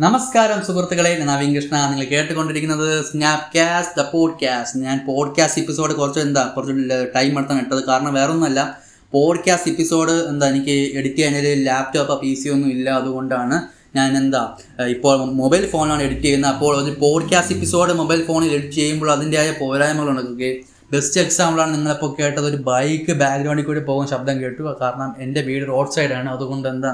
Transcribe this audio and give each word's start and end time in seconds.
നമസ്കാരം 0.00 0.58
സുഹൃത്തുക്കളെ 0.62 1.18
നവീൻ 1.28 1.56
കൃഷ്ണ. 1.56 1.76
നിങ്ങൾ 1.90 2.04
കേട്ടുകൊണ്ടിരിക്കുന്നത് 2.04 3.04
സ്നാപ് 3.04 3.52
ക്യാസ് 3.52 3.92
ദ 3.98 4.02
പോഡ്കാസ്റ്റ് 4.12 4.80
ഞാൻ 4.80 5.04
പോഡ്കാസ്റ്റ് 5.06 5.60
എപ്പിസോഡ് 5.60 5.92
കുറച്ച് 5.92 6.20
എന്താ 6.20 6.52
കുറച്ച് 6.56 7.06
ടൈം 7.14 7.38
എടുത്താണ് 7.38 7.60
ഇട്ടത്. 7.60 7.84
കാരണം 7.84 8.14
വേറൊന്നുമല്ല 8.14 8.78
പോഡ്കാസ്റ്റ് 9.12 9.70
എപ്പിസോഡ് 9.70 10.10
എന്താ 10.10 10.48
എനിക്ക് 10.48 10.98
എഡിറ്റ് 10.98 11.16
ചെയ്യാൻ 11.16 11.64
ലാപ്ടോപ്പ് 11.64 12.20
പി 12.20 12.34
സി 12.34 12.48
ഒന്നും 12.48 12.68
ഇല്ല. 12.70 12.90
അതുകൊണ്ടാണ് 12.90 13.62
ഞാൻ 13.96 14.16
എന്താ 14.16 14.56
ഇപ്പോൾ 14.86 15.24
മൊബൈൽ 15.32 15.66
ഫോണിലാണ് 15.66 16.02
എഡിറ്റ് 16.02 16.22
ചെയ്യുന്നത്. 16.22 16.52
അപ്പോൾ 16.54 16.82
ഒരു 16.82 16.96
പോഡ്കാസ്റ്റ് 17.00 17.54
എപ്പിസോഡ് 17.54 17.92
മൊബൈൽ 17.92 18.22
ഫോണിൽ 18.22 18.52
എഡിറ്റ് 18.52 18.74
ചെയ്യുമ്പോൾ 18.74 19.10
അതിന്റെതായ 19.10 19.54
പോരായ്മകളുണ്ട്. 19.60 20.30
ഓക്കെ 20.30 20.56
ബെസ്റ്റ് 20.92 21.20
എക്സാമ്പിളാണ് 21.20 21.74
നിങ്ങളിപ്പോൾ 21.74 22.16
കേട്ടത്. 22.20 22.46
ഒരു 22.46 22.56
ബൈക്ക് 22.70 23.12
ബാക്ക്ഗ്രൗണ്ടിൽ 23.12 23.64
കൂടി 23.64 23.80
പോകുന്ന 23.80 24.10
ശബ്ദം 24.10 24.40
കേട്ടു. 24.42 24.76
കാരണം 24.80 25.16
എന്റെ 25.18 25.40
വീട് 25.40 25.68
റോഡ് 25.68 25.94
സൈഡാണ് 25.96 26.28
അതുകൊണ്ട് 26.28 26.68
എന്താ 26.68 26.92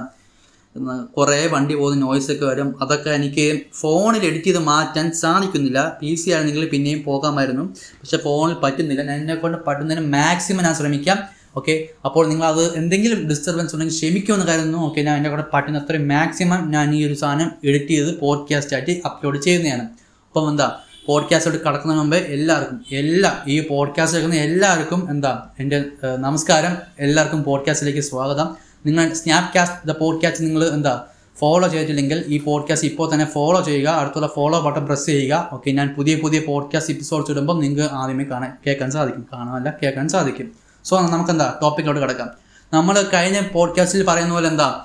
കുറേ 1.19 1.47
വണ്ടി 1.47 1.75
പോകുന്ന 1.75 2.01
നോയ്സ് 2.01 2.33
ഒക്കെ 2.33 2.45
വരും. 2.45 2.83
അതൊക്കെ 2.83 3.11
എനിക്ക് 3.11 3.61
ഫോണിൽ 3.81 4.23
എഡിറ്റ് 4.25 4.45
ചെയ്ത് 4.45 4.59
മാറ്റാൻ 4.59 5.13
സാധിക്കുന്നില്ല. 5.13 5.99
പി 6.03 6.15
സി 6.15 6.31
ആണെങ്കിൽ 6.31 6.69
പിന്നെയും 6.69 7.03
പോകാമായിരുന്നു. 7.03 7.65
പക്ഷെ 7.83 8.17
ഫോണിൽ 8.17 8.55
പറ്റുന്നില്ല. 8.55 9.03
ഞാൻ 9.03 9.21
എന്നെ 9.21 9.35
കൊണ്ട് 9.35 9.59
പറ്റുന്നതിന് 9.67 10.13
മാക്സിമം 10.13 10.65
ഞാൻ 10.65 10.75
ശ്രമിക്കാം. 10.75 11.19
ഓക്കെ 11.57 11.89
അപ്പോൾ 12.05 12.29
നിങ്ങൾ 12.29 12.47
അത് 12.47 12.77
എന്തെങ്കിലും 12.77 13.29
ഡിസ്റ്റർബൻസ് 13.29 13.75
ഉണ്ടെങ്കിൽ 13.75 13.97
ക്ഷമിക്കുമെന്ന് 13.97 14.47
കരുതുന്നു. 14.47 14.79
ഓക്കെ 14.79 15.01
ഞാൻ 15.01 15.17
എന്റെ 15.17 15.31
കൂടെ 15.31 15.45
പറ്റുന്ന 15.55 15.79
അത്രയും 15.79 16.09
മാക്സിമം 16.09 16.71
ഞാൻ 16.71 16.95
ഈ 16.95 17.07
ഒരു 17.07 17.15
സാധനം 17.15 17.51
എഡിറ്റ് 17.65 17.89
ചെയ്ത് 17.89 18.19
പോഡ്കാസ്റ്റ് 18.21 18.75
ആയിട്ട് 18.75 19.01
അപ്ലോഡ് 19.05 19.41
ചെയ്യുന്നതാണ്. 19.43 19.83
അപ്പം 20.29 20.51
എന്താ? 20.51 20.79
പോഡ്കാസ്റ്റ് 21.07 21.55
കടക്കുന്നതിന് 21.55 22.03
മുമ്പേ 22.03 22.19
എല്ലാവർക്കും 22.19 22.85
എല്ലാ 22.93 23.45
ഈ 23.49 23.61
പോഡ്കാസ്റ്റ് 23.61 24.19
കേൾക്കുന്ന 24.19 24.43
എല്ലാവർക്കും 24.43 25.11
എന്താ? 25.11 25.47
എന്റെ 25.59 25.85
നമസ്കാരം. 26.19 26.77
എല്ലാവർക്കും 26.99 27.45
പോഡ്കാസ്റ്റിലേക്ക് 27.45 28.01
സ്വാഗതം. 28.01 28.72
നിങ്ങൾ 28.87 29.13
സ്നാപ്കാസ്റ്റ് 29.13 29.89
ദ 29.89 29.91
പോഡ്കാസ്റ്റ് 29.91 30.45
നിങ്ങൾ 30.45 30.65
എന്താ 30.65 31.05
ഫോളോ 31.39 31.69
ചെയ്തിട്ടില്ലെങ്കിൽ 31.69 32.25
ഈ 32.27 32.39
പോഡ്കാസ്റ്റ് 32.39 32.89
ഇപ്പോൾ 32.89 33.15
തന്നെ 33.15 33.27
ഫോളോ 33.27 33.61
ചെയ്യുക 33.61 33.89
അടുത്തുള്ള 33.89 34.29
ഫോളോ 34.37 34.61
ബട്ടൺ 34.61 34.87
പ്രസ് 34.87 35.07
ചെയ്യുക. 35.07 35.49
ഓക്കെ 35.53 35.71
ഞാൻ 35.71 35.95
പുതിയ 35.99 36.17
പുതിയ 36.17 36.41
പോഡ്കാസ്റ്റ് 36.41 36.93
എപ്പിസോഡ്സ് 36.93 37.31
ഇടുമ്പോൾ 37.31 37.61
നിങ്ങൾക്ക് 37.61 37.95
ആദ്യമേ 37.95 38.25
കാണാൻ 38.25 38.53
കേൾക്കാൻ 38.67 38.91
സാധിക്കും. 38.91 39.27
കാണാനല്ല 39.33 39.75
കേൾക്കാൻ 39.83 40.09
സാധിക്കും. 40.09 40.53
സോ 40.85 41.01
നമുക്കെന്താ 41.01 41.59
ടോപ്പിക്കിലോട്ട് 41.63 42.03
കിടക്കാം. 42.03 42.31
നമ്മൾ 42.73 43.11
കഴിഞ്ഞ 43.15 43.41
പോഡ്കാസ്റ്റിൽ 43.53 44.05
പറയുന്ന 44.05 44.35
പോലെ 44.35 44.49
എന്താ 44.49 44.81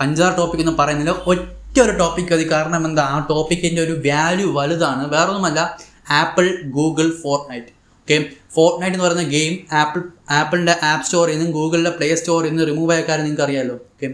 അഞ്ചാറ് 0.00 0.36
ടോപ്പിക് 0.36 0.60
എന്ന് 0.60 0.72
പറയുന്നില്ല. 0.78 1.10
ഒറ്റ 1.10 1.80
ഒരു 1.80 1.92
ടോപ്പിക് 1.92 2.32
മതി. 2.32 2.50
കാരണം 2.50 2.86
എന്താ 2.86 3.02
ആ 3.02 3.26
ടോപ്പിക്കിന്റെ 3.30 3.82
ഒരു 3.82 3.92
വാല്യൂ 3.92 4.52
വലുതാണ്. 4.52 5.08
വേറൊന്നുമല്ല 5.08 5.78
Apple 6.10 6.62
Google 6.64 7.12
Fortnite 7.24 7.75
okay 8.06 8.16
Fortnite 8.80 8.96
എന്ന് 8.96 9.04
പറയുന്ന 9.04 9.22
ഗെയിം 9.36 9.54
ആപ്പിൾ 9.78 10.00
ആപ്പിളിന്റെ 10.36 10.74
ആപ്പ് 10.90 11.04
സ്റ്റോറിൽ 11.06 11.32
നിന്നും 11.34 11.48
ഗൂഗിളിന്റെ 11.56 11.90
പ്ലേ 11.96 12.08
സ്റ്റോറിൽ 12.18 12.50
നിന്ന് 12.50 12.64
റിമൂവ് 12.68 12.92
ആയ 12.94 13.00
കാര്യം 13.08 13.24
നിങ്ങൾക്ക് 13.26 13.44
അറിയാമല്ലോ 13.46 13.76
ഓക്കെ 13.92 14.08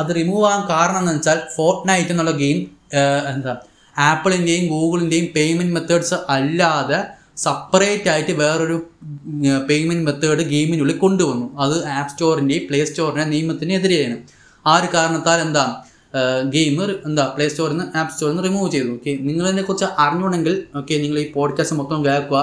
അത് 0.00 0.10
റിമൂവ് 0.18 0.42
ആകാൻ 0.48 0.62
കാരണം 0.70 0.98
എന്ന് 1.02 1.12
വെച്ചാൽ 1.16 1.38
ഫോർട്ട് 1.56 1.84
നൈറ്റ് 1.90 2.12
എന്നുള്ള 2.14 2.32
ഗെയിം 2.40 2.58
എന്താ 3.32 3.52
ആപ്പിളിന്റെയും 3.96 4.64
ഗൂഗിളിന്റെയും 4.72 5.26
പേയ്മെന്റ് 5.36 5.74
മെത്തേഡ്സ് 5.76 6.18
അല്ലാതെ 6.36 6.98
സെപ്പറേറ്റ് 7.44 8.10
ആയിട്ട് 8.14 8.34
വേറൊരു 8.40 8.78
പേയ്മെന്റ് 9.68 10.04
മെത്തേഡ് 10.08 10.42
ഗെയിമിനുള്ളിൽ 10.54 10.98
കൊണ്ടുവന്നു. 11.04 11.46
അത് 11.64 11.76
ആപ്പ് 11.98 12.12
സ്റ്റോറിന്റെയും 12.14 12.66
പ്ലേ 12.70 12.80
സ്റ്റോറിന്റെ 12.90 13.26
നിയമത്തിനെതിരെയാണ് 13.34 14.16
ആ 14.66 14.74
ഒരു 14.80 14.90
കാരണത്താൽ 14.96 15.38
എന്താ 15.46 15.64
ഗെയിം 16.56 16.74
എന്താ 17.10 17.26
പ്ലേ 17.36 17.46
സ്റ്റോറിൽ 17.52 17.76
നിന്ന് 17.76 17.86
ആപ്പ് 18.00 18.12
സ്റ്റോറിൽ 18.14 18.34
നിന്ന് 18.34 18.46
റിമൂവ് 18.48 18.68
ചെയ്തു. 18.74 18.90
ഓക്കെ 18.98 19.14
നിങ്ങളതിനെക്കുറിച്ച് 19.28 19.88
അറിഞ്ഞുണ്ടെങ്കിൽ 20.06 20.56
ഓക്കെ 20.80 20.94
നിങ്ങൾ 21.04 21.18
ഈ 21.24 21.26
പോഡ്കാസ്റ്റ് 21.38 21.78
മൊത്തം 21.80 22.00
കേൾക്കുക. 22.08 22.42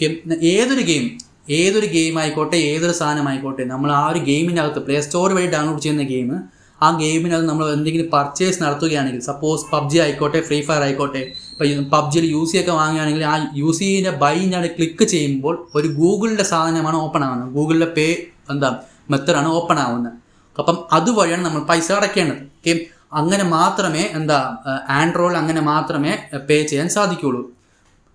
ഓക്കെ 0.00 0.38
ഏതൊരു 0.50 0.82
ഗെയിം 0.88 1.06
ഏതൊരു 1.56 1.88
ഗെയിം 1.94 2.14
ആയിക്കോട്ടെ 2.20 2.58
ഏതൊരു 2.68 2.92
സാധനം 2.98 3.26
ആയിക്കോട്ടെ 3.30 3.64
നമ്മൾ 3.72 3.88
ആ 3.98 4.04
ഒരു 4.12 4.20
ഗെയിമിന്റെ 4.28 4.60
അകത്ത് 4.62 4.80
പ്ലേ 4.86 4.96
സ്റ്റോർ 5.06 5.32
വഴി 5.36 5.48
ഡൗൺലോഡ് 5.54 5.82
ചെയ്യുന്ന 5.84 6.04
ഗെയിം 6.12 6.30
ആ 6.80 6.88
ഗെയിമിനകത്ത് 7.00 7.48
നമ്മൾ 7.50 7.66
എന്തെങ്കിലും 7.74 8.06
പർച്ചേസ് 8.14 8.58
നടത്തുകയാണെങ്കിൽ 8.62 9.22
സപ്പോസ് 9.28 9.66
പബ്ജി 9.72 9.98
ആയിക്കോട്ടെ 10.04 10.40
ഫ്രീ 10.48 10.58
ഫയർ 10.68 10.82
ആയിക്കോട്ടെ 10.86 11.22
ഇപ്പം 11.58 11.84
പബ്ജിയിൽ 11.96 12.26
യു 12.36 12.42
സി 12.52 12.58
ഒക്കെ 12.62 12.74
വാങ്ങുകയാണെങ്കിൽ 12.80 13.24
ആ 13.32 13.34
യു 13.60 13.72
സിന്റെ 13.80 14.14
ബൈനാണ് 14.24 14.70
ക്ലിക്ക് 14.78 15.08
ചെയ്യുമ്പോൾ 15.14 15.54
ഒരു 15.78 15.90
ഗൂഗിളിന്റെ 16.00 16.48
സാധനമാണ് 16.52 16.98
ഓപ്പൺ 17.04 17.24
ആവുന്നത്. 17.28 17.52
ഗൂഗിളിലെ 17.58 17.90
പേ 17.98 18.08
എന്താ 18.54 18.70
മെത്തഡാണ് 19.14 19.50
ഓപ്പൺ 19.60 19.78
ആവുന്നത്. 19.86 20.16
അപ്പം 20.56 20.78
അതുവഴിയാണ് 20.98 21.44
നമ്മൾ 21.48 21.62
പൈസ 21.72 21.90
അടയ്ക്കേണ്ടത്. 22.00 22.42
ഓക്കെ 22.58 22.74
അങ്ങനെ 23.20 23.44
മാത്രമേ 23.56 24.04
എന്താ 24.20 24.40
ആൻഡ്രോയിഡ് 25.00 25.40
അങ്ങനെ 25.44 25.62
മാത്രമേ 25.72 26.12
പേ 26.48 26.58
ചെയ്യാൻ 26.72 26.88
സാധിക്കുകയുള്ളൂ. 26.98 27.44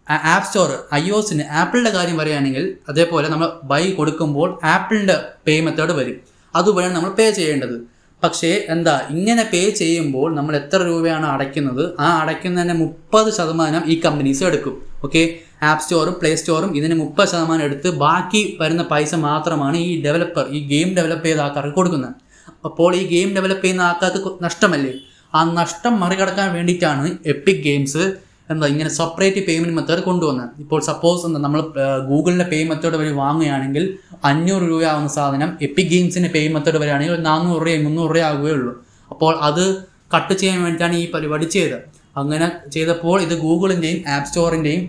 ആപ്പ് 0.10 0.48
സ്റ്റോർ 0.48 0.72
ഐ 0.94 1.10
ഒസിന് 1.10 1.44
ആപ്പിളിന്റെ 1.60 1.92
കാര്യം 1.92 2.18
പറയുകയാണെങ്കിൽ 2.18 2.66
അതേപോലെ 2.90 3.28
നമ്മൾ 3.28 3.48
ബൈ 3.72 3.84
കൊടുക്കുമ്പോൾ 3.92 4.60
ആപ്പിളിന്റെ 4.64 5.16
പേ 5.48 5.56
മെത്തേഡ് 5.62 5.94
വരും. 6.00 6.18
അതുവഴിയാണ് 6.56 6.96
നമ്മൾ 6.96 7.10
പേ 7.10 7.26
ചെയ്യേണ്ടത്. 7.32 7.76
പക്ഷേ 8.24 8.66
എന്താ 8.74 8.94
ഇങ്ങനെ 9.10 9.44
പേ 9.54 9.70
ചെയ്യുമ്പോൾ 9.70 10.36
നമ്മൾ 10.36 10.56
എത്ര 10.56 10.78
രൂപയാണ് 10.78 11.26
അടയ്ക്കുന്നത്? 11.26 11.84
ആ 12.00 12.22
അടയ്ക്കുന്നതിന് 12.22 12.76
മുപ്പത് 12.84 13.30
ശതമാനം 13.38 13.84
ഈ 13.86 13.96
കമ്പനീസ് 14.06 14.44
എടുക്കും. 14.44 14.76
ഓക്കെ 15.04 15.24
ആപ്പ് 15.64 15.84
സ്റ്റോറും 15.84 16.16
പ്ലേ 16.20 16.36
സ്റ്റോറും 16.36 16.72
ഇതിന് 16.78 16.96
മുപ്പത് 17.02 17.30
ശതമാനം 17.32 17.64
എടുത്ത് 17.64 17.90
ബാക്കി 18.06 18.58
വരുന്ന 18.62 18.84
പൈസ 18.84 19.16
മാത്രമാണ് 19.16 19.78
ഈ 19.78 20.04
ഡെവലപ്പർ 20.06 20.46
ഈ 20.58 20.68
ഗെയിം 20.68 20.90
ഡെവലപ്പ് 20.98 21.26
ചെയ്ത 21.26 21.40
ആൾക്കാർക്ക് 21.40 21.76
കൊടുക്കുന്നത്. 21.76 22.16
അപ്പോൾ 22.68 22.96
ഈ 22.96 23.04
ഗെയിം 23.14 23.30
ഡെവലപ്പ് 23.36 23.64
ചെയ്യുന്ന 23.64 23.82
ആൾക്കാർക്ക് 23.82 24.32
നഷ്ടമല്ലേ? 24.44 24.94
ആ 25.36 25.40
നഷ്ടം 25.60 26.00
മറികടക്കാൻ 26.00 26.54
വേണ്ടിയിട്ടാണ് 26.54 27.18
എപ്പിക് 27.34 27.64
ഗെയിംസ് 27.68 28.04
എന്താ 28.50 28.66
ഇങ്ങനെ 28.74 28.92
സെപ്പറേറ്റ് 29.00 29.42
പേയ്മെന്റ് 29.48 29.76
മെത്തേഡ് 29.78 30.02
കൊണ്ടുവന്നത് 30.08 30.50
ഇപ്പോൾ 30.64 30.80
സപ്പോസ് 30.90 31.24
എന്താ 31.28 31.40
നമ്മൾ 31.46 31.62
ഗൂഗിളിന്റെ 32.10 32.48
പേ 32.52 32.60
മെത്തേഡ് 32.72 32.98
വഴി 33.02 33.12
വാങ്ങുകയാണെങ്കിൽ 33.24 33.84
അഞ്ഞൂറ് 34.30 34.66
രൂപ 34.72 34.84
ആവുന്ന 34.92 35.12
സാധനം 35.18 35.52
എപ്പിക് 35.68 35.92
ഗെയിംസിന്റെ 35.94 36.30
പേ 36.36 36.42
മെത്തേഡ് 36.56 36.82
വരെയാണെങ്കിൽ 36.84 37.16
ഒരു 37.18 37.26
നാനൂറ് 37.30 37.62
രൂപ 37.68 37.84
മുന്നൂറ് 37.88 38.14
രൂപ 38.18 38.26
ആകുകയുള്ളൂ 38.30 38.74
അപ്പോൾ 39.12 39.34
അത് 39.50 39.64
കട്ട് 40.16 40.34
ചെയ്യാൻ 40.42 40.60
വേണ്ടിയിട്ടാണ് 40.64 40.96
ഈ 41.04 41.06
പരിപാടി 41.14 41.46
ചെയ്തത്. 41.56 41.80
അങ്ങനെ 42.20 42.48
ചെയ്തപ്പോൾ 42.74 43.16
ഇത് 43.24 43.34
ഗൂഗിളിന്റെയും 43.46 43.98
ആപ്പ് 44.14 44.28
സ്റ്റോറിന്റെയും 44.30 44.84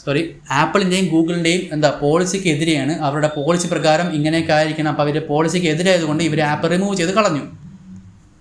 സോറി 0.00 0.22
ആപ്പിളിന്റെയും 0.62 1.06
ഗൂഗിളിന്റെയും 1.12 1.62
എന്താ 1.74 1.90
പോളിസിക്ക് 2.02 2.48
എതിരെയാണ് 2.54 2.94
അവരുടെ 3.06 3.30
പോളിസി 3.36 3.68
പ്രകാരം 3.72 4.08
ഇങ്ങനെയൊക്കെ 4.18 4.52
ആയിരിക്കണം. 4.58 4.90
അപ്പോൾ 4.92 5.04
അവരുടെ 5.04 5.22
പോളിസിക്ക് 5.30 5.68
എതിരായതുകൊണ്ട് 5.74 6.22
ഇവർ 6.28 6.40
ആപ്പ് 6.50 6.70
റിമൂവ് 6.72 6.98
ചെയ്ത് 7.00 7.12
കളഞ്ഞു. 7.18 7.44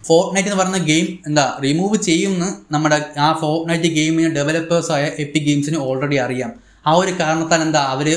ഫോർട്ട്നൈറ്റ് 0.08 0.50
എന്ന് 0.50 0.60
പറയുന്ന 0.62 0.80
ഗെയിം 0.92 1.08
എന്താ 1.28 1.46
റിമൂവ് 1.66 1.98
ചെയ്യുമെന്ന് 2.08 2.50
നമ്മുടെ 2.74 2.98
ആ 3.26 3.28
ഫോർട്ട്നൈറ്റ് 3.42 3.90
ഗെയിമിന് 3.98 4.30
ഡെവലപ്പേഴ്സായ 4.38 5.04
എപ്പി 5.24 5.40
ഗെയിംസിന് 5.48 5.78
ഓൾറെഡി 5.88 6.18
അറിയാം. 6.26 6.52
ആ 6.90 6.92
ഒരു 7.02 7.12
കാരണത്താൽ 7.22 7.62
എന്താ 7.68 7.82
അവർ 7.94 8.08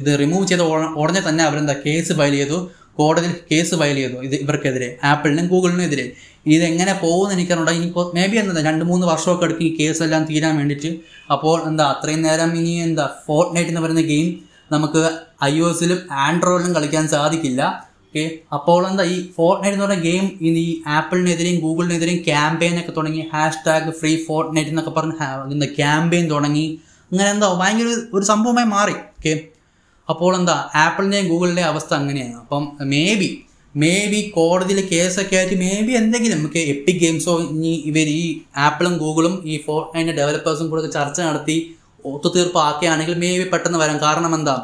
ഇത് 0.00 0.10
റിമൂവ് 0.22 0.46
ചെയ്ത 0.50 0.64
ഉടനെ 1.02 1.22
തന്നെ 1.28 1.42
അവരെന്താ 1.48 1.74
കേസ് 1.86 2.12
ഫയൽ 2.18 2.34
ചെയ്തു. 2.40 2.58
കോടതിയിൽ 2.98 3.34
കേസ് 3.50 3.74
ഫയൽ 3.80 3.96
ചെയ്തു 4.00 4.18
ഇത് 4.26 4.34
ഇവർക്കെതിരെ 4.44 4.88
ആപ്പിളിനും 5.10 5.46
ഗൂഗിളിനും 5.52 5.84
എതിരെ. 5.88 6.04
ഇതെങ്ങനെ 6.54 6.92
പോകുമെന്ന് 7.02 7.34
എനിക്കറിഞ്ഞൂടാ. 7.36 7.72
ഇനി 7.78 7.88
മേ 8.16 8.24
ബി 8.30 8.36
എന്താ 8.40 8.62
രണ്ട് 8.68 8.84
മൂന്ന് 8.90 9.04
വർഷമൊക്കെ 9.10 9.46
എടുക്കും 9.46 9.66
ഈ 9.68 9.70
കേസെല്ലാം 9.78 10.22
തീരാൻ 10.30 10.52
വേണ്ടിയിട്ട് 10.60 10.90
അപ്പോൾ 11.34 11.56
എന്താ 11.68 11.84
അത്രയും 11.94 12.22
നേരം 12.26 12.50
ഇനി 12.60 12.74
എന്താ 12.88 13.06
ഫോർട്ട്നൈറ്റ് 13.26 13.72
എന്ന് 13.72 13.82
പറയുന്ന 13.84 14.04
ഗെയിം 14.12 14.28
നമുക്ക് 14.74 15.02
ഐ 15.50 15.54
ഒ 15.64 15.70
എസിലും 15.72 15.98
ആൻഡ്രോയിഡിലും 16.26 16.74
കളിക്കാൻ 16.76 17.04
സാധിക്കില്ല. 17.14 17.62
ഓക്കെ 18.14 18.30
അപ്പോൾ 18.52 18.88
എന്താ 18.88 19.04
ഈ 19.04 19.30
ഫോർട്ട്നൈറ്റ് 19.36 19.76
എന്ന് 19.76 19.86
പറയുന്ന 19.86 20.04
ഗെയിം 20.04 20.24
ഇനി 20.40 20.58
ഈ 20.58 20.82
ആപ്പിളിനെതിരെയും 20.86 21.60
ഗൂഗിളിനെതിരെയും 21.60 22.24
ക്യാമ്പയിൻ 22.24 22.80
ഒക്കെ 22.80 22.92
തുടങ്ങി. 22.96 23.28
ഹാഷ് 23.32 23.66
ടാഗ് 23.66 23.90
ഫ്രീ 23.90 24.24
ഫോർട്ട്നൈറ്റ് 24.24 24.70
എന്നൊക്കെ 24.70 24.90
പറഞ്ഞ് 24.90 25.12
എന്താ 25.52 25.66
ക്യാമ്പയിൻ 25.66 26.30
തുടങ്ങി. 26.30 26.78
അങ്ങനെ 27.12 27.30
എന്താ 27.30 27.58
ഭയങ്കര 27.60 27.86
ഒരു- 28.14 28.24
സംഭവമായി 28.24 28.66
മാറി. 28.66 28.92
ഓക്കെ 28.92 29.40
അപ്പോൾ 30.08 30.36
എന്താ 30.36 30.70
ആപ്പിളിന്റെയും 30.74 31.28
ഗൂഗിളിന്റെയും 31.28 31.68
അവസ്ഥ 31.68 31.94
അങ്ങനെയാണ്. 31.94 32.34
അപ്പം 32.40 32.72
മേ 32.80 33.14
ബി 33.14 33.28
മേ 33.76 34.06
ബി 34.10 34.32
കോടതിയിൽ 34.36 34.88
കേസൊക്കെ 34.88 35.36
ആയിട്ട് 35.36 35.54
മേ 35.54 35.80
ബി 35.80 35.92
എന്തെങ്കിലും 35.92 36.38
നമുക്ക് 36.38 36.58
എപ്പിക് 36.58 36.96
ഗെയിംസോ 36.96 37.38
ഇനി 37.38 37.82
ഇവർ 37.86 38.08
ഈ 38.22 38.40
ആപ്പിളും 38.56 38.98
ഗൂഗിളും 38.98 39.42
ഈ 39.44 39.62
ഫോർട്ട്നൈറ്റിന്റെ 39.66 40.22
ഡെവലപ്പേഴ്സും 40.22 40.70
കൂടെ 40.70 40.90
ചർച്ച 40.90 41.20
നടത്തി 41.20 41.56
ഒത്തുതീർപ്പാക്കുകയാണെങ്കിൽ 42.04 43.14
മേ 43.14 43.38
ബി 43.38 43.44
പെട്ടെന്ന് 43.44 43.78
വരാം. 43.78 43.98
കാരണം 44.02 44.34
എന്താ? 44.34 44.56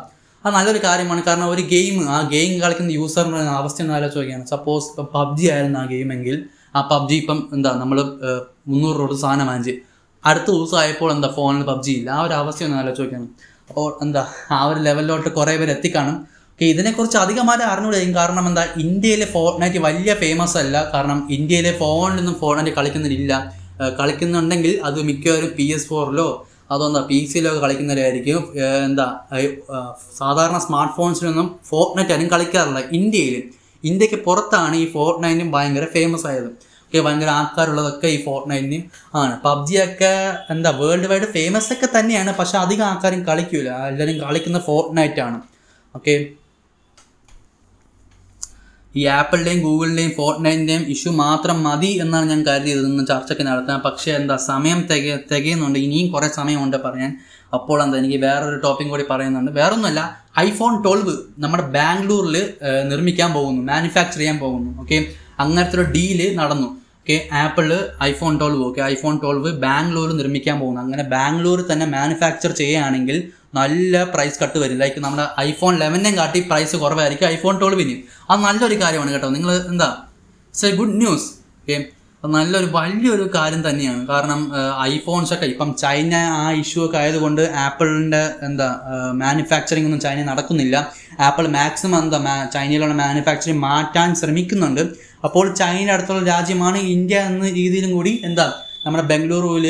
അത് 0.48 0.54
നല്ലൊരു 0.58 0.80
കാര്യമാണ്. 0.86 1.22
കാരണം 1.28 1.46
ഒരു 1.54 1.62
ഗെയിം 1.72 1.96
ആ 2.16 2.18
ഗെയിം 2.34 2.52
കളിക്കുന്ന 2.62 2.92
യൂസറിന്റെ 3.00 3.40
അവസ്ഥ 3.60 3.82
ഒന്ന് 3.84 3.94
ആലോചിച്ച് 3.96 4.18
നോക്കിയാണ് 4.20 4.46
സപ്പോസ് 4.52 4.86
ഇപ്പം 4.92 5.08
പബ്ജി 5.16 5.46
ആയിരുന്നു 5.54 5.78
ആ 5.82 5.84
ഗെയിമെങ്കിൽ 5.92 6.36
ആ 6.78 6.80
പബ്ജി 6.92 7.16
ഇപ്പം 7.22 7.38
എന്താ 7.56 7.70
നമ്മൾ 7.82 7.98
മുന്നൂറ് 8.70 8.96
രൂപ 9.02 9.14
സാധനം 9.24 9.46
വാങ്ങിച്ച് 9.50 9.74
അടുത്ത 10.24 10.48
ദിവസം 10.56 10.78
ആയപ്പോൾ 10.82 11.10
എന്താ 11.16 11.28
ഫോണിൽ 11.36 11.62
പബ്ജി 11.70 11.92
ഇല്ല. 11.98 12.08
ആ 12.16 12.20
ഒരു 12.26 12.34
അവസ്ഥ 12.40 12.64
ഒന്ന് 12.66 12.78
ആലോചിച്ച് 12.80 13.02
നോക്കിയാണ് 13.04 13.28
അപ്പോൾ 13.70 13.86
എന്താ 14.04 14.22
ആ 14.56 14.58
ഒരു 14.70 14.80
ലെവലിലോട്ട് 14.86 15.30
കുറേ 15.38 15.54
പേര് 15.60 15.72
എത്തിക്കാണും. 15.76 16.16
ഓക്കെ 16.52 16.66
ഇതിനെക്കുറിച്ച് 16.74 17.18
അധികമായിട്ട് 17.24 17.64
അറിഞ്ഞുകൂടെയും 17.72 18.12
കാരണം 18.18 18.44
എന്താ 18.50 18.64
ഇന്ത്യയിലെ 18.84 19.26
ഫോർട്ട്നൈറ്റ് 19.34 19.80
വലിയ 19.86 20.12
ഫേമസ് 20.22 20.56
അല്ല. 20.62 20.76
കാരണം 20.94 21.18
ഇന്ത്യയിലെ 21.36 21.72
ഫോണിൽ 21.72 21.98
ഫോണിലൊന്നും 21.98 22.36
ഫോർട്ട്നൈറ്റ് 22.40 22.74
കളിക്കുന്നില്ല 22.78 23.32
കളിക്കുന്നുണ്ടെങ്കിൽ 23.98 24.72
അത് 24.88 24.98
മിക്കവാറും 25.08 25.50
പി 25.58 25.66
എസ് 25.74 25.86
ഫോറിലോ 25.90 26.28
അതെന്താ 26.70 27.00
പി 27.10 27.18
സിയിലൊക്കെ 27.30 27.60
കളിക്കുന്നവരായിരിക്കും. 27.64 28.40
എന്താ 28.86 29.06
സാധാരണ 30.20 30.58
സ്മാർട്ട് 30.66 30.94
ഫോൺസിലൊന്നും 30.96 31.46
ഫോർട്ട്നൈറ്റ് 31.70 32.14
ആരും 32.16 32.28
കളിക്കാറില്ല. 32.34 32.80
ഇന്ത്യയിൽ 32.98 33.36
ഇന്ത്യയ്ക്ക് 33.84 34.18
പുറത്താണ് 34.26 34.76
ഈ 34.76 34.86
ഫോർട്ട് 34.94 34.94
ഫോർട്ട്നൈറ്റും 34.94 35.50
ഭയങ്കര 35.52 35.86
ഫേമസ് 35.96 36.26
ആയത്. 36.30 36.50
ഒക്കെ 36.86 37.00
ഭയങ്കര 37.06 37.30
ആൾക്കാരുള്ളതൊക്കെ 37.38 38.08
ഈ 38.16 38.18
ഫോർട്ട് 38.24 38.26
ഫോർട്ട്നൈറ്റിന് 38.26 38.78
ആണ് 39.20 39.34
പബ്ജി 39.44 39.76
ഒക്കെ 39.84 40.12
എന്താ 40.54 40.70
വേൾഡ് 40.80 41.08
വൈഡ് 41.10 41.28
ഫേമസ് 41.36 41.70
ഒക്കെ 41.74 41.88
തന്നെയാണ്. 41.96 42.30
പക്ഷെ 42.38 42.56
അധികം 42.64 42.84
ആൾക്കാരും 42.90 43.22
കളിക്കൂല. 43.30 43.70
എല്ലാവരും 43.90 44.18
കളിക്കുന്ന 44.24 44.60
ഫോർട്ട്നൈറ്റ് 44.68 45.20
ആണ്. 45.26 45.40
ഓക്കെ? 45.96 46.14
ഈ 48.96 49.04
ആപ്പിളിന്റെയും 49.04 49.62
ഗൂഗിളിന്റെയും 49.62 50.10
ഫോർട്ട്നൈറ്റിന്റെയും 50.10 50.84
ഇഷ്യൂ 50.88 51.12
മാത്രം 51.12 51.62
മതി 51.62 51.86
എന്നാണ് 51.86 52.30
ഞാൻ 52.30 52.46
കരുതിയത് 52.46 52.86
ഇന്ന് 52.86 53.06
ചർച്ചയ്ക്ക് 53.06 53.46
നടത്താൻ. 53.46 53.78
പക്ഷേ 53.80 54.12
എന്താ 54.12 54.36
സമയം 54.36 54.80
തിക 54.90 55.16
തികയുന്നുണ്ട്. 55.32 55.78
ഇനിയും 55.78 56.12
കുറേ 56.12 56.28
സമയമുണ്ട് 56.28 56.76
പറയാൻ. 56.76 57.12
അപ്പോൾ 57.54 57.82
എന്താ 57.82 57.98
എനിക്ക് 57.98 58.18
വേറൊരു 58.24 58.56
ടോപ്പിക് 58.56 58.88
കൂടി 58.88 59.04
പറയുന്നുണ്ട്. 59.10 59.50
വേറൊന്നുമല്ല 59.50 60.00
ഐഫോൺ 60.38 60.82
ട്വൽവ് 60.82 61.14
നമ്മുടെ 61.38 61.62
ബാംഗ്ലൂരിൽ 61.62 62.36
നിർമ്മിക്കാൻ 62.88 63.32
പോകുന്നു 63.32 63.62
മാനുഫാക്ചർ 63.62 64.18
ചെയ്യാൻ 64.18 64.38
പോകുന്നു. 64.38 64.80
ഓക്കെ? 64.80 64.98
അങ്ങനത്തെ 65.40 65.76
ഒരു 65.76 65.86
ഡീൽ 65.90 66.36
നടന്നു. 66.36 66.68
Okay? 67.00 67.28
Apple 67.32 67.68
iPhone 68.02 68.40
twelve. 68.40 68.62
Okay? 68.64 68.80
IPhone 68.82 69.18
twelve 69.18 69.52
Bangalore 69.52 70.12
നിർമ്മിക്കാൻ 70.12 70.60
പോകുന്നു. 70.60 70.80
അങ്ങനെ 70.80 71.02
ബാംഗ്ലൂർ 71.02 71.60
തന്നെ 71.72 71.86
മാനുഫാക്ചർ 71.86 72.50
ചെയ്യുകയാണെങ്കിൽ 72.50 73.32
നല്ല 73.54 74.02
പ്രൈസ് 74.14 74.36
കട്ട് 74.42 74.58
വരും. 74.62 74.78
ലൈക്ക് 74.82 75.00
നമ്മുടെ 75.04 75.26
ഐഫോൺ 75.48 75.74
ലെവനെയും 75.82 76.16
കാട്ടി 76.20 76.40
പ്രൈസ് 76.50 76.76
കുറവായിരിക്കും. 76.82 77.26
ഐഫോൺ 77.34 77.54
ട്വൽവിന് 77.60 77.94
അത് 78.30 78.40
നല്ലൊരു 78.46 78.76
കാര്യമാണ് 78.82 79.12
കേട്ടോ. 79.14 79.30
നിങ്ങൾ 79.36 79.52
എന്താ? 79.72 79.88
It's 80.48 80.66
a 80.66 80.72
good 80.80 80.98
news 81.02 81.28
okay 81.62 81.78
നല്ലൊരു 82.24 82.68
വലിയൊരു 82.76 83.24
കാര്യം 83.34 83.60
തന്നെയാണ്. 83.66 84.00
കാരണം 84.06 84.40
ഐഫോൺസ് 84.92 85.32
ഒക്കെ 85.34 85.46
ഇപ്പം 85.52 85.68
ചൈന 85.82 86.14
ആ 86.38 86.46
ഇഷ്യൂ 86.60 86.80
ഒക്കെ 86.86 86.98
ആയതുകൊണ്ട് 87.02 87.42
ആപ്പിളിന്റെ 87.64 88.22
എന്താ 88.46 88.68
മാനുഫാക്ചറിംഗ് 89.22 89.88
ഒന്നും 89.88 90.00
ചൈന 90.06 90.24
നടക്കുന്നില്ല. 90.30 90.76
ആപ്പിൾ 91.26 91.46
മാക്സിമം 91.58 91.98
എന്താ 92.04 92.18
ചൈനയിലുള്ള 92.54 92.94
മാനുഫാക്ചറിങ് 93.02 93.62
മാറ്റാൻ 93.68 94.08
ശ്രമിക്കുന്നുണ്ട്. 94.20 94.82
അപ്പോൾ 95.26 95.46
ചൈന 95.60 95.86
അടുത്തുള്ള 95.96 96.24
രാജ്യമാണ് 96.34 96.78
ഇന്ത്യ 96.96 97.18
എന്ന 97.30 97.46
രീതിയിലും 97.60 97.92
കൂടി 97.98 98.14
എന്താ 98.30 98.46
നമ്മുടെ 98.88 99.04
ബംഗളൂരുവിൽ 99.12 99.66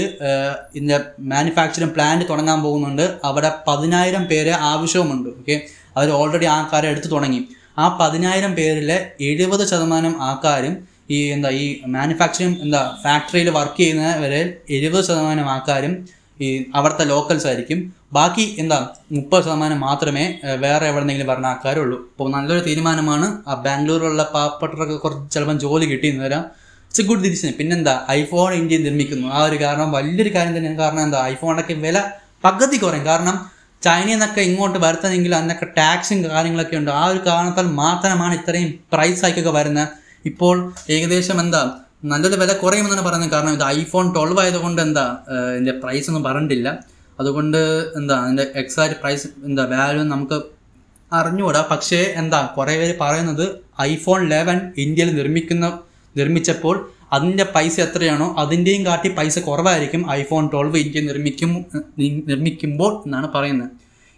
ഇതിന്റെ 0.76 0.98
മാനുഫാക്ചറിങ് 1.32 1.94
പ്ലാന്റ് 1.94 2.24
തുടങ്ങാൻ 2.30 2.58
പോകുന്നുണ്ട്. 2.64 3.04
അവിടെ 3.28 3.50
പതിനായിരം 3.68 4.24
പേരെ 4.32 4.52
ആവശ്യവുമുണ്ട്. 4.72 5.30
ഓക്കെ 5.38 5.56
അവർ 5.96 6.08
ഓൾറെഡി 6.18 6.46
ആൾക്കാരെ 6.56 6.88
എടുത്തു 6.92 7.08
തുടങ്ങി. 7.14 7.40
ആ 7.82 7.84
പതിനായിരം 8.00 8.52
പേരിലെ 8.58 8.98
എഴുപത് 9.28 9.64
ശതമാനം 9.70 10.14
ആൾക്കാരും 10.26 10.76
ഈ 11.16 11.18
എന്താ 11.34 11.50
ഈ 11.62 11.64
മാനുഫാക്ചറിങ് 11.96 12.56
എന്താ 12.64 12.80
ഫാക്ടറിയിൽ 13.02 13.48
വർക്ക് 13.56 13.80
ചെയ്യുന്നവരെ 13.80 14.40
എഴുപത് 14.76 15.04
ശതമാനം 15.08 15.46
ആൾക്കാരും 15.52 15.92
ഈ 16.46 16.48
അവിടുത്തെ 16.78 17.04
ലോക്കൽസ് 17.12 17.46
ആയിരിക്കും. 17.50 17.78
ബാക്കി 18.16 18.44
എന്താ 18.62 18.78
മുപ്പത് 19.16 19.42
ശതമാനം 19.44 19.80
മാത്രമേ 19.86 20.24
വേറെ 20.64 20.84
എവിടെന്നെങ്കിലും 20.90 21.30
വരുന്ന 21.30 21.52
ആൾക്കാരുള്ളൂ. 21.52 21.98
അപ്പോൾ 22.12 22.28
നല്ലൊരു 22.36 22.62
തീരുമാനമാണ് 22.68 23.28
ആ 23.50 23.54
ബാംഗ്ലൂരിലുള്ള 23.66 24.24
പാവപ്പെട്ടവർക്ക് 24.34 24.98
കുറച്ച് 25.04 25.26
ചിലപ്പം 25.34 25.58
ജോലി 25.66 25.88
കിട്ടിയെന്ന് 25.92 26.24
വരാം. 26.26 26.44
ഇറ്റ്സ് 26.88 27.00
എ 27.00 27.04
ഗുഡ് 27.08 27.22
ഡിസിഷൻ 27.24 27.52
പിന്നെന്താ? 27.58 28.06
ഐഫോൺ 28.10 28.54
ഇന്ത്യയിൽ 28.54 28.84
നിർമ്മിക്കുന്നു. 28.84 29.28
ആ 29.28 29.42
ഒരു 29.42 29.56
കാരണം 29.62 29.92
വലിയൊരു 29.92 30.34
കാര്യം 30.34 30.56
തന്നെയാണ്. 30.56 30.78
കാരണം 30.78 31.02
എന്താ? 31.02 31.26
ഐഫോണൊക്കെ 31.26 31.74
വില 31.74 32.02
പകുതി 32.44 32.76
കുറയും. 32.76 33.04
കാരണം 33.04 33.50
ചൈനയിൽ 33.82 34.12
നിന്നൊക്കെ 34.12 34.40
ഇങ്ങോട്ട് 34.40 34.78
വരുത്തണമെങ്കിൽ 34.78 35.34
അതിനൊക്കെ 35.34 35.66
ടാക്സും 35.78 36.24
കാര്യങ്ങളൊക്കെ 36.24 36.76
ഉണ്ട്. 36.76 36.90
ആ 36.90 37.06
ഒരു 37.06 37.20
കാരണത്താൽ 37.26 37.66
മാത്രമാണ് 37.82 38.34
ഇത്രയും 38.34 38.70
പ്രൈസ് 38.92 39.24
ആയിക്കൊക്കെ 39.24 39.50
വരുന്നത്. 39.50 39.88
ഇപ്പോൾ 40.24 40.72
ഏകദേശം 40.90 41.40
എന്താ? 41.40 41.80
നല്ലൊരു 42.04 42.36
വില 42.40 42.52
കുറയുമെന്നാണ് 42.52 43.04
പറയുന്നത്. 43.08 43.30
കാരണം 43.30 43.52
ഇത് 43.52 43.64
ഐഫോൺ 43.64 44.14
ട്വൽവ് 44.14 44.40
ആയതുകൊണ്ട് 44.40 44.82
എന്താ 44.82 45.18
ഇതിന്റെ 45.52 45.72
പ്രൈസ് 45.72 46.10
ഒന്നും 46.10 46.22
പറഞ്ഞിട്ടില്ല. 46.22 46.78
അതുകൊണ്ട് 47.20 47.58
എന്താ 47.96 48.16
അതിന്റെ 48.16 48.46
എക്സാക്ട് 48.54 48.94
പ്രൈസ് 49.00 49.28
എന്താ 49.44 49.64
വാല്യൂ 49.64 50.02
നമുക്ക് 50.02 50.42
അറിഞ്ഞുകൂടാ. 51.12 51.68
പക്ഷേ 51.70 52.14
എന്താ 52.16 52.54
കുറേ 52.56 52.78
പേര് 52.78 52.98
പറയുന്നത് 53.00 53.46
ഐഫോൺ 53.82 54.28
ലെവൻ 54.28 54.72
ഇന്ത്യയിൽ 54.76 55.14
നിർമ്മിക്കുന്ന 55.16 55.66
നിർമ്മിച്ചപ്പോൾ 56.20 56.76
അതിന്റെ 57.16 57.44
പൈസ 57.54 57.76
എത്രയാണോ 57.84 58.26
അതിന്റെയും 58.42 58.82
കാട്ടി 58.86 59.08
പൈസ 59.18 59.38
കുറവായിരിക്കും 59.48 60.02
ഐഫോൺ 60.20 60.44
ട്വൽവ് 60.54 60.80
ഇന്ത്യ 60.84 61.00
നിർമ്മിക്കും 61.10 61.52
നിർമ്മിക്കുമ്പോൾ 62.30 62.92
എന്നാണ് 63.06 63.28
പറയുന്നത്. 63.36 63.70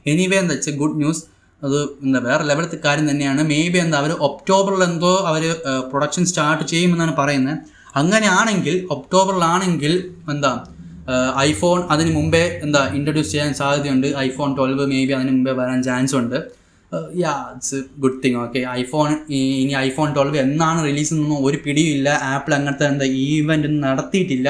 എനിവേ 0.07 0.37
എന്താ 0.43 0.55
വെച്ചാൽ 0.57 0.77
ഗുഡ് 0.83 0.99
ന്യൂസ് 1.03 1.23
അത് 1.63 1.79
എന്താ 2.05 2.21
വേറെ 2.27 2.43
ലെവലത്തെ 2.51 2.79
കാര്യം 2.85 3.07
തന്നെയാണ്. 3.11 3.41
മേ 3.53 3.61
ബി 3.73 3.79
എന്താ 3.85 3.97
അവർ 4.03 4.13
ഒക്ടോബറിൽ 4.29 4.83
എന്തോ 4.91 5.13
അവർ 5.31 5.43
പ്രൊഡക്ഷൻ 5.91 6.25
സ്റ്റാർട്ട് 6.31 6.65
ചെയ്യുമെന്നാണ് 6.73 7.15
പറയുന്നത്. 7.21 7.59
അങ്ങനെയാണെങ്കിൽ 8.01 8.77
ഒക്ടോബറിലാണെങ്കിൽ 8.95 9.93
എന്താ 10.35 10.53
ഐഫോൺ 11.49 11.79
അതിന് 11.93 12.11
മുമ്പേ 12.17 12.43
എന്താ 12.65 12.83
ഇൻട്രൊഡ്യൂസ് 12.97 13.31
ചെയ്യാൻ 13.35 13.53
സാധ്യതയുണ്ട്. 13.61 14.09
ഐഫോൺ 14.27 14.51
ട്വൽവ് 14.59 14.85
മേ 14.93 15.01
ബി 15.09 15.13
അതിന് 15.19 15.33
മുമ്പേ 15.37 15.53
വരാൻ 15.61 15.79
ചാൻസ് 15.89 16.15
ഉണ്ട്. 16.21 16.39
Ya 17.15 17.33
it's 17.55 17.79
good 17.99 18.19
thing 18.25 18.39
okay 18.45 18.61
iPhone 18.81 19.11
ഇനി 19.31 19.75
ഐഫോൺ 19.87 20.15
ട്വൽവ് 20.15 20.37
എന്നാണ് 20.37 20.85
റിലീസ് 20.85 21.13
എന്നൊന്നും 21.15 21.45
ഒരു 21.47 21.59
പിടിയും 21.65 21.93
ഇല്ല. 21.97 22.09
ആപ്പിൾ 22.23 22.55
അങ്ങനത്തെ 22.55 22.87
എന്താ 22.87 23.05
ഈവന്റ് 23.05 23.69
ഒന്നും 23.69 23.85
നടത്തിയിട്ടില്ല. 23.91 24.49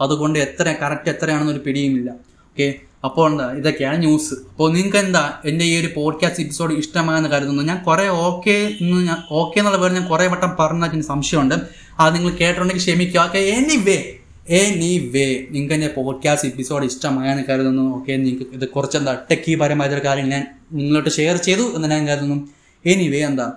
അതുകൊണ്ട് 0.00 0.38
എത്ര 0.38 0.66
കറക്റ്റ് 0.82 1.10
എത്രയാണെന്നൊരു 1.10 1.62
പിടിയുമില്ല 1.66 2.10
ഓക്കെ 2.48 2.68
അപ്പോൾ 3.04 3.30
എന്താ 3.30 3.46
ഇതൊക്കെയാണ് 3.58 3.98
ന്യൂസ് 4.02 4.34
അപ്പോൾ 4.50 4.72
നിങ്ങൾക്ക് 4.72 4.96
എന്താ 4.96 5.22
എന്റെ 5.44 5.64
ഈ 5.64 5.80
ഒരു 5.80 5.88
പോഡ്കാസ്റ്റ് 5.96 6.42
എപ്പിസോഡ് 6.42 6.72
ഇഷ്ടമായെന്ന് 6.74 7.28
കരുതുന്നു? 7.28 7.62
ഞാൻ 7.62 7.78
കുറേ 7.82 8.08
ഓക്കെ 8.08 8.56
എന്ന് 8.80 8.98
ഞാൻ 9.08 9.18
ഓക്കെ 9.30 9.58
എന്നുള്ള 9.58 9.78
പേര് 9.78 9.92
ഞാൻ 9.92 10.06
കുറേ 10.06 10.26
വട്ടം 10.26 10.56
പറഞ്ഞാൽ 10.60 10.88
എനിക്ക് 10.88 11.06
സംശയമുണ്ട്. 11.06 11.56
അത് 12.00 12.14
നിങ്ങൾ 12.14 12.30
കേട്ടിട്ടുണ്ടെങ്കിൽ 12.30 12.84
ക്ഷമിക്കുക. 12.86 13.20
Okay 13.20 13.38
any 13.56 13.76
way 13.88 13.98
any 14.60 14.92
way 15.14 15.26
നിങ്ങൾക്ക് 15.50 15.74
എന്റെ 15.74 15.90
പോഡ്കാസ്റ്റ് 15.96 16.48
എപ്പിസോഡ് 16.48 16.84
ഇഷ്ടമായെന്ന് 16.84 17.44
കരുതുന്നു. 17.50 17.84
ഓക്കെ 17.96 18.12
നിങ്ങൾക്ക് 18.12 18.54
ഇത് 18.58 18.68
കുറച്ച് 18.68 18.98
എന്താ 18.98 19.14
ടെക്കി 19.30 19.54
കാര്യം 20.08 20.28
ഞാൻ 20.34 20.44
നിങ്ങളോട്ട് 20.72 21.10
ഷെയർ 21.10 21.36
ചെയ്തു 21.36 21.76
എന്ന് 21.76 21.88
ഞാൻ 21.88 22.08
കരുതുന്നു. 22.08 22.48
എനിവേ 22.86 23.18
എന്താ? 23.18 23.52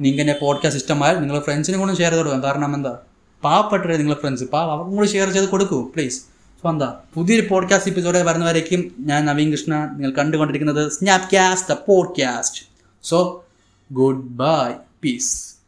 നിങ്ങൾക്ക് 0.00 0.20
എന്റെ 0.20 0.38
പോഡ്കാസ്റ്റ് 0.42 0.82
ഇഷ്ടമായാൽ 0.82 1.18
നിങ്ങൾ 1.18 1.40
ഫ്രണ്ട്സിനും 1.40 1.80
കൂടെ 1.80 1.94
ഷെയർ 1.94 2.10
ചെയ്ത് 2.10 2.16
കൊടുക്കാം 2.16 2.42
കാരണം 2.42 2.74
എന്താ? 2.74 2.98
പാവപ്പെട്ടവരെ 3.44 3.96
നിങ്ങളെ 3.96 4.20
ഫ്രണ്ട്സ് 4.20 4.44
പാവ. 4.44 4.70
അവർക്കും 4.70 4.96
കൂടി 4.96 5.06
ഷെയർ 5.06 5.30
ചെയ്ത് 5.30 5.48
കൊടുക്കൂ 5.48 5.92
പ്ലീസ് 5.94 6.20
സോ 6.62 6.70
എന്താ? 6.70 6.98
പുതിയൊരു 7.14 7.46
പോഡ്കാസ്റ്റ് 7.48 7.90
എപ്പിസോഡ് 7.90 8.18
വരുന്നവരേക്കും 8.18 8.94
ഞാൻ 8.98 9.24
നവീൻ 9.24 9.50
കൃഷ്ണ 9.50 9.74
നിങ്ങൾ 9.74 10.10
കണ്ടുകൊണ്ടിരിക്കുന്നത് 10.10 10.92
Snapcast 10.92 11.74
the 11.74 11.76
podcast 11.88 12.62
so 13.02 13.44
goodbye 14.22 14.72
peace 15.04 15.59